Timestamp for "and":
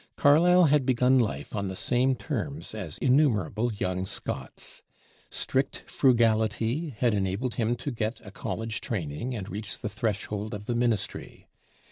9.35-9.47